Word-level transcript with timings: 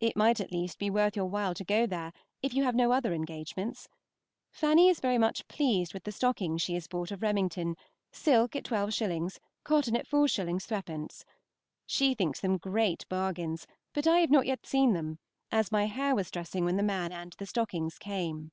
It 0.00 0.16
might 0.16 0.40
at 0.40 0.50
least 0.50 0.80
be 0.80 0.90
worth 0.90 1.14
your 1.14 1.26
while 1.26 1.54
to 1.54 1.62
go 1.64 1.86
there, 1.86 2.12
if 2.42 2.52
you 2.52 2.64
have 2.64 2.74
no 2.74 2.90
other 2.90 3.14
engagements. 3.14 3.88
Fanny 4.50 4.88
is 4.88 4.98
very 4.98 5.18
much 5.18 5.46
pleased 5.46 5.94
with 5.94 6.02
the 6.02 6.10
stockings 6.10 6.62
she 6.62 6.74
has 6.74 6.88
bought 6.88 7.12
of 7.12 7.20
Remmington, 7.22 7.76
silk 8.10 8.56
at 8.56 8.64
12_s._, 8.64 9.38
cotton 9.62 9.94
at 9.94 10.04
4_s._ 10.04 10.56
3_d._ 10.64 11.22
She 11.86 12.12
thinks 12.12 12.40
them 12.40 12.58
great 12.58 13.08
bargains, 13.08 13.68
but 13.94 14.08
I 14.08 14.18
have 14.18 14.30
not 14.32 14.48
seen 14.64 14.94
them 14.94 15.20
yet, 15.52 15.58
as 15.60 15.70
my 15.70 15.86
hair 15.86 16.12
was 16.16 16.32
dressing 16.32 16.64
when 16.64 16.76
the 16.76 16.82
man 16.82 17.12
and 17.12 17.36
the 17.38 17.46
stockings 17.46 18.00
came. 18.00 18.50